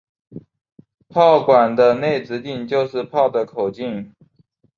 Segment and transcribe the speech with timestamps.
[1.07, 4.11] 炮管的内直径就是炮的口径。